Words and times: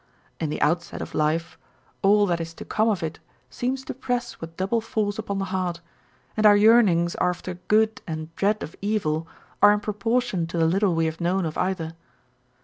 In 0.39 0.49
the 0.49 0.59
outset 0.63 0.99
of 0.99 1.13
life, 1.13 1.59
all 2.01 2.25
that 2.25 2.41
is 2.41 2.55
to 2.55 2.65
come 2.65 2.89
of 2.89 3.03
it 3.03 3.19
seems 3.51 3.85
to 3.85 3.93
press 3.93 4.41
with 4.41 4.57
double 4.57 4.81
force 4.81 5.19
upon 5.19 5.37
the 5.37 5.45
heart, 5.53 5.79
and 6.35 6.43
our 6.43 6.57
yearnings 6.57 7.15
after 7.21 7.59
good 7.67 8.01
and 8.07 8.35
dread 8.35 8.63
of 8.63 8.75
evil 8.81 9.27
are 9.61 9.71
in 9.73 9.79
proportion 9.79 10.47
to 10.47 10.57
the 10.57 10.65
little 10.65 10.95
we 10.95 11.05
have 11.05 11.21
known 11.21 11.45
of 11.45 11.55
either. 11.55 11.93